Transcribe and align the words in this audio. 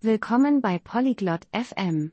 Willkommen 0.00 0.60
bei 0.60 0.78
Polyglot 0.78 1.48
FM. 1.52 2.12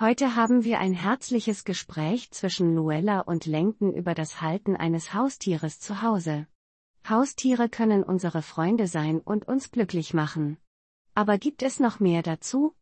Heute 0.00 0.34
haben 0.34 0.64
wir 0.64 0.80
ein 0.80 0.92
herzliches 0.92 1.62
Gespräch 1.62 2.32
zwischen 2.32 2.74
Luella 2.74 3.20
und 3.20 3.46
Lenken 3.46 3.94
über 3.94 4.14
das 4.14 4.40
Halten 4.40 4.74
eines 4.74 5.14
Haustieres 5.14 5.78
zu 5.78 6.02
Hause. 6.02 6.48
Haustiere 7.08 7.68
können 7.68 8.02
unsere 8.02 8.42
Freunde 8.42 8.88
sein 8.88 9.20
und 9.20 9.46
uns 9.46 9.70
glücklich 9.70 10.14
machen. 10.14 10.58
Aber 11.14 11.38
gibt 11.38 11.62
es 11.62 11.78
noch 11.78 12.00
mehr 12.00 12.24
dazu? 12.24 12.74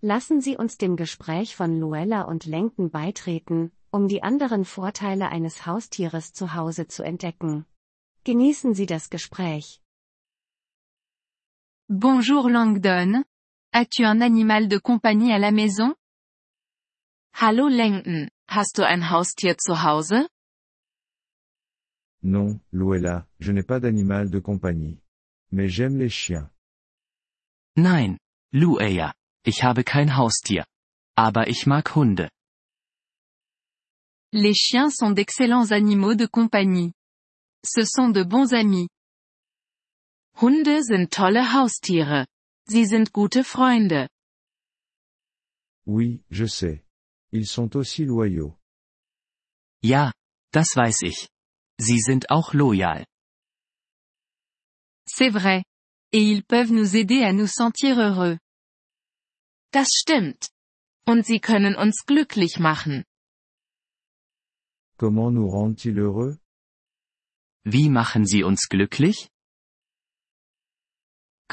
Lassen 0.00 0.40
Sie 0.40 0.56
uns 0.56 0.76
dem 0.76 0.96
Gespräch 0.96 1.54
von 1.54 1.78
Luella 1.78 2.22
und 2.22 2.46
Lenken 2.46 2.90
beitreten, 2.90 3.70
um 3.92 4.08
die 4.08 4.24
anderen 4.24 4.64
Vorteile 4.64 5.28
eines 5.28 5.66
Haustieres 5.66 6.32
zu 6.32 6.54
Hause 6.54 6.88
zu 6.88 7.04
entdecken. 7.04 7.64
Genießen 8.24 8.74
Sie 8.74 8.86
das 8.86 9.08
Gespräch. 9.08 9.80
Bonjour 11.86 12.50
Langdon. 12.50 13.24
As-tu 13.76 14.04
un 14.04 14.20
animal 14.20 14.68
de 14.68 14.78
compagnie 14.78 15.32
à 15.32 15.38
la 15.40 15.50
maison? 15.50 15.96
Hallo 17.32 17.68
Langdon, 17.68 18.28
hast 18.46 18.76
du 18.76 18.84
ein 18.84 19.02
Haustier 19.02 19.56
zu 19.58 19.74
Hause? 19.74 20.28
Non, 22.22 22.60
Luella, 22.70 23.26
je 23.40 23.50
n'ai 23.50 23.64
pas 23.64 23.80
d'animal 23.80 24.30
de 24.30 24.38
compagnie. 24.38 25.00
Mais 25.50 25.68
j'aime 25.68 25.98
les 25.98 26.08
chiens. 26.08 26.48
Nein, 27.76 28.16
Luella, 28.52 29.12
ich 29.44 29.64
habe 29.64 29.82
kein 29.82 30.08
Haustier. 30.08 30.64
Aber 31.16 31.48
ich 31.48 31.66
mag 31.66 31.96
Hunde. 31.96 32.30
Les 34.32 34.54
chiens 34.54 34.90
sont 34.90 35.10
d'excellents 35.10 35.72
animaux 35.72 36.14
de 36.14 36.26
compagnie. 36.26 36.92
Ce 37.66 37.84
sont 37.84 38.10
de 38.10 38.22
bons 38.22 38.52
amis. 38.52 38.88
Hunde 40.40 40.80
sind 40.80 41.10
tolle 41.10 41.42
Haustiere. 41.42 42.28
Sie 42.66 42.86
sind 42.86 43.12
gute 43.12 43.44
Freunde. 43.44 44.08
Oui, 45.86 46.22
je 46.30 46.46
sais. 46.46 46.82
Ils 47.32 47.46
sont 47.46 47.76
aussi 47.76 48.04
loyaux. 48.04 48.56
Ja, 49.82 50.12
das 50.52 50.74
weiß 50.76 51.02
ich. 51.02 51.28
Sie 51.78 52.00
sind 52.00 52.30
auch 52.30 52.54
loyal. 52.54 53.04
C'est 55.06 55.30
vrai. 55.30 55.64
Et 56.12 56.22
ils 56.22 56.44
peuvent 56.44 56.72
nous 56.72 56.96
aider 56.96 57.22
à 57.22 57.32
nous 57.32 57.48
sentir 57.48 57.98
heureux. 57.98 58.38
Das 59.72 59.88
stimmt. 59.92 60.48
Und 61.06 61.26
sie 61.26 61.40
können 61.40 61.76
uns 61.76 62.06
glücklich 62.06 62.58
machen. 62.58 63.04
Comment 64.96 65.30
nous 65.30 65.50
rendent-ils 65.50 65.98
heureux? 65.98 66.38
Wie 67.64 67.90
machen 67.90 68.24
sie 68.24 68.42
uns 68.42 68.68
glücklich? 68.68 69.28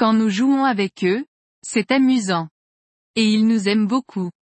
Quand 0.02 0.14
nous 0.14 0.30
jouons 0.30 0.64
avec 0.64 1.04
eux, 1.04 1.24
c'est 1.62 1.92
amusant. 1.92 2.48
Et 3.14 3.22
ils 3.22 3.46
nous 3.46 3.68
aiment 3.68 3.86
beaucoup. 3.86 4.32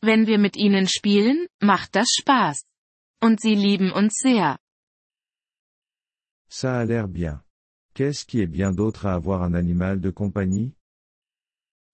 Wenn 0.00 0.26
wir 0.26 0.38
mit 0.38 0.56
ihnen 0.56 0.88
spielen, 0.88 1.36
macht 1.60 1.94
das 1.94 2.08
Spaß. 2.18 2.62
Und 3.22 3.42
sie 3.42 3.54
lieben 3.54 3.92
uns 3.92 4.14
sehr. 4.14 4.56
Ça 6.48 6.78
a 6.78 6.86
l'air 6.86 7.08
bien. 7.08 7.44
Qu'est-ce 7.92 8.24
qui 8.24 8.40
est 8.40 8.50
bien 8.50 8.72
d'autre 8.72 9.04
à 9.04 9.12
avoir 9.12 9.42
un 9.42 9.52
animal 9.52 10.00
de 10.00 10.08
compagnie? 10.08 10.72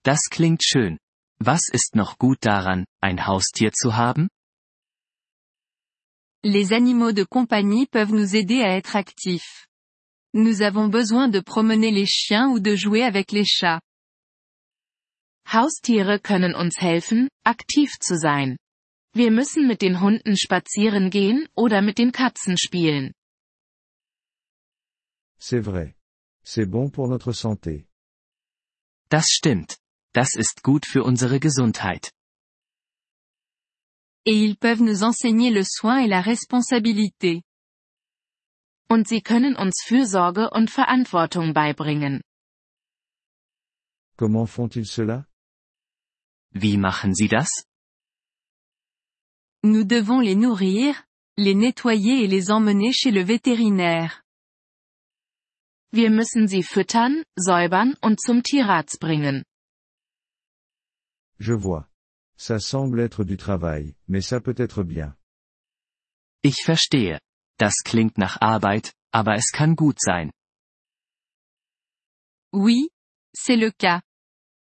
Das 0.05 0.29
klingt 0.31 0.63
schön. 0.63 0.97
Was 1.41 1.69
ist 1.73 1.97
noch 1.97 2.19
gut 2.19 2.47
daran, 2.47 2.85
ein 3.03 3.27
Haustier 3.27 3.73
zu 3.73 3.97
haben? 3.97 4.29
Les 6.45 6.73
animaux 6.73 7.11
de 7.11 7.25
compagnie 7.25 7.87
peuvent 7.87 8.15
nous 8.15 8.37
aider 8.37 8.63
à 8.63 8.77
être 8.77 8.95
actifs. 8.95 9.68
Nous 10.39 10.63
avons 10.63 10.87
besoin 10.87 11.27
de 11.27 11.41
promener 11.41 11.91
les 11.91 12.07
chiens 12.07 12.49
ou 12.51 12.61
de 12.61 12.77
jouer 12.77 13.03
avec 13.03 13.33
les 13.33 13.45
chats. 13.45 13.81
Haustiere 15.53 16.21
können 16.21 16.55
uns 16.55 16.79
helfen, 16.81 17.29
aktiv 17.45 17.99
zu 17.99 18.17
sein. 18.17 18.57
Wir 19.15 19.33
müssen 19.33 19.67
mit 19.67 19.83
den 19.83 20.01
Hunden 20.01 20.37
spazieren 20.37 21.11
gehen 21.11 21.49
oder 21.57 21.83
mit 21.83 21.99
den 21.99 22.13
Katzen 22.13 22.57
spielen. 22.57 23.13
C'est 25.41 25.61
vrai. 25.61 25.97
C'est 26.45 26.71
bon 26.71 26.89
pour 26.93 27.09
notre 27.09 27.33
santé. 27.33 27.89
Das 29.11 29.31
stimmt. 29.31 29.77
Das 30.15 30.37
ist 30.37 30.63
gut 30.63 30.87
für 30.87 31.03
unsere 31.03 31.41
Gesundheit. 31.41 32.13
Et 34.25 34.37
ils 34.37 34.57
peuvent 34.57 34.83
nous 34.83 35.03
enseigner 35.03 35.51
le 35.51 35.65
soin 35.65 35.99
et 35.99 36.07
la 36.07 36.21
responsabilité. 36.21 37.43
Und 38.91 39.07
sie 39.07 39.21
können 39.21 39.55
uns 39.57 39.83
Fürsorge 39.85 40.51
und 40.51 40.71
Verantwortung 40.71 41.53
beibringen. 41.53 42.23
Comment 44.17 44.49
font-ils 44.49 44.91
cela? 44.91 45.27
Wie 46.53 46.77
machen 46.77 47.15
sie 47.15 47.29
das? 47.29 47.65
Nous 49.63 49.85
devons 49.85 50.21
les 50.21 50.37
nourrir, 50.37 50.95
les 51.37 51.55
nettoyer 51.55 52.25
et 52.25 52.27
les 52.27 52.51
emmener 52.51 52.93
chez 52.93 53.11
le 53.11 53.23
vétérinaire. 53.23 54.23
Wir 55.93 56.11
müssen 56.11 56.49
sie 56.49 56.63
füttern, 56.63 57.25
säubern 57.37 57.95
und 58.03 58.21
zum 58.21 58.43
Tierarzt 58.43 58.99
bringen. 59.01 59.45
Je 61.39 61.55
vois. 61.55 61.89
Ça 62.37 62.59
semble 62.61 63.01
être 63.01 63.25
du 63.25 63.37
travail, 63.37 63.95
mais 64.07 64.23
ça 64.27 64.41
peut 64.41 64.59
être 64.59 64.83
bien. 64.85 65.17
Ich 66.43 66.63
verstehe. 66.65 67.19
Das 67.59 67.75
klingt 67.85 68.19
nach 68.19 68.41
Arbeit, 68.41 68.95
aber 69.13 69.35
es 69.35 69.51
kann 69.53 69.75
gut 69.75 70.01
sein. 70.01 70.31
Oui, 72.53 72.89
c'est 73.35 73.57
le 73.57 73.73
cas. 73.73 74.01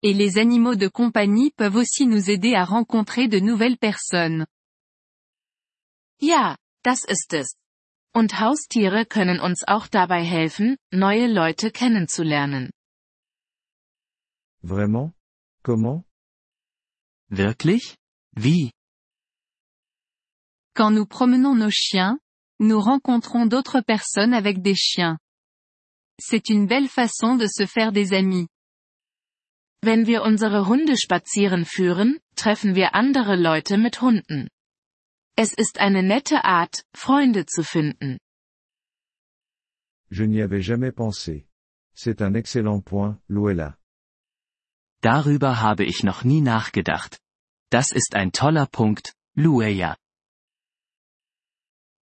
Et 0.03 0.13
les 0.13 0.37
animaux 0.39 0.75
de 0.77 0.89
compagnie 0.89 1.51
peuvent 1.53 1.77
aussi 1.77 2.07
nous 2.07 2.29
aider 2.31 2.55
à 2.55 2.65
rencontrer 2.65 3.29
de 3.29 3.41
nouvelles 3.41 3.79
personnes. 3.79 4.47
Ja, 6.21 6.57
das 6.83 7.05
ist 7.05 7.33
es. 7.33 7.57
Und 8.15 8.39
Haustiere 8.41 9.07
können 9.07 9.41
uns 9.41 9.65
auch 9.67 9.89
dabei 9.89 10.23
helfen, 10.23 10.77
neue 10.93 11.27
Leute 11.29 11.71
kennenzulernen. 11.71 12.71
Vraiment? 14.63 15.15
Comment? 15.63 16.05
Wirklich? 17.29 17.97
Wie? 18.33 18.73
Quand 20.75 20.91
nous 20.91 21.07
promenons 21.07 21.55
nos 21.55 21.75
chiens, 21.75 22.19
nous 22.63 22.81
rencontrons 22.81 23.47
d'autres 23.47 23.81
personnes 23.81 24.33
avec 24.33 24.63
des 24.63 24.75
chiens. 24.75 25.19
C'est 26.19 26.49
une 26.49 26.67
belle 26.67 26.89
façon 26.89 27.37
de 27.37 27.47
se 27.47 27.67
faire 27.67 27.93
des 27.93 28.13
amis. 28.13 28.49
Wenn 29.83 30.07
wir 30.07 30.23
unsere 30.23 30.69
Hunde 30.69 30.97
spazieren 30.97 31.65
führen, 31.65 32.21
treffen 32.37 32.77
wir 32.77 32.95
andere 32.95 33.37
Leute 33.37 33.77
mit 33.77 34.01
Hunden. 34.01 34.49
Es 35.37 35.53
ist 35.55 35.79
eine 35.79 36.03
nette 36.03 36.45
Art, 36.45 36.85
Freunde 36.95 37.47
zu 37.47 37.65
finden. 37.65 38.19
Je 40.11 40.25
n'y 40.25 40.41
avais 40.41 40.63
jamais 40.63 40.93
pensé. 40.93 41.49
C'est 41.95 42.23
un 42.23 42.35
excellent 42.35 42.85
point, 42.85 43.19
Luella. 43.29 43.77
Darüber 45.01 45.61
habe 45.61 45.85
ich 45.85 46.05
noch 46.05 46.23
nie 46.23 46.43
nachgedacht. 46.43 47.19
Das 47.71 47.91
ist 47.91 48.15
ein 48.15 48.31
toller 48.31 48.67
Punkt, 48.67 49.15
Luella. 49.35 49.97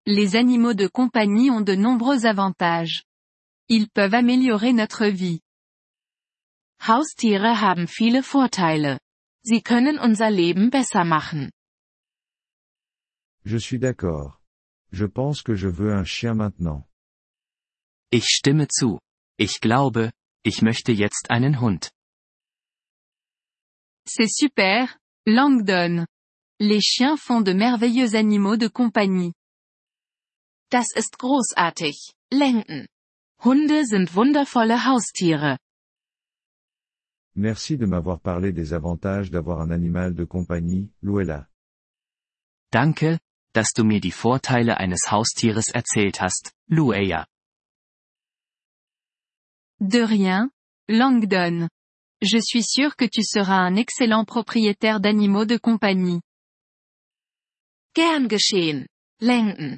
Les 0.10 0.38
animaux 0.38 0.74
de 0.74 0.88
compagnie 0.88 1.52
ont 1.52 1.60
de 1.60 1.76
nombreux 1.76 2.26
avantages. 2.26 3.04
Ils 3.68 3.90
peuvent 3.90 4.14
améliorer 4.14 4.72
notre 4.72 5.06
vie. 5.08 5.42
Haustiere 6.80 7.62
haben 7.62 7.88
viele 7.88 8.22
Vorteile. 8.22 9.02
Sie 9.44 9.62
können 9.62 10.00
unser 10.00 10.30
Leben 10.30 10.70
besser 10.70 11.04
machen. 11.04 11.52
Je 13.44 13.58
suis 13.58 13.80
d'accord. 13.80 14.40
Je 14.94 15.06
pense 15.06 15.42
que 15.42 15.56
je 15.56 15.68
veux 15.68 15.92
un 15.94 16.06
chien 16.06 16.36
maintenant. 16.36 16.88
Ich 18.14 18.28
stimme 18.30 18.66
zu. 18.70 19.00
Ich 19.38 19.60
glaube, 19.60 20.14
ich 20.46 20.62
möchte 20.62 20.94
jetzt 20.94 21.30
einen 21.30 21.60
Hund. 21.60 21.92
C'est 24.06 24.30
super, 24.30 24.88
Langdon. 25.26 26.06
Les 26.62 26.80
chiens 26.80 27.18
font 27.18 27.42
de 27.42 27.52
merveilleux 27.52 28.16
animaux 28.16 28.56
de 28.56 28.70
compagnie. 28.70 29.34
Das 30.70 30.88
ist 30.94 31.18
großartig, 31.18 32.14
Langdon. 32.30 32.88
Hunde 33.44 33.86
sind 33.86 34.16
wundervolle 34.16 34.86
Haustiere. 34.86 35.58
Merci 37.36 37.78
de 37.78 37.86
m'avoir 37.86 38.20
parlé 38.20 38.52
des 38.52 38.74
avantages 38.74 39.30
d'avoir 39.32 39.62
un 39.62 39.72
animal 39.72 40.14
de 40.14 40.26
compagnie, 40.26 40.92
Luella. 41.02 41.48
Danke, 42.72 43.20
dass 43.54 43.72
du 43.74 43.86
mir 43.86 44.02
die 44.02 44.12
Vorteile 44.12 44.78
eines 44.78 45.10
Haustieres 45.10 45.70
erzählt 45.70 46.20
hast, 46.20 46.52
Luella. 46.68 47.28
De 49.80 50.04
rien, 50.04 50.50
Langdon. 50.90 51.70
Je 52.22 52.40
suis 52.42 52.64
sûr 52.64 52.96
que 52.98 53.06
tu 53.06 53.24
seras 53.24 53.60
un 53.60 53.76
excellent 53.78 54.26
propriétaire 54.26 55.00
d'animaux 55.00 55.46
de 55.46 55.58
compagnie. 55.58 56.22
Gern 57.94 58.28
geschehen, 58.28 58.88
Langdon. 59.22 59.78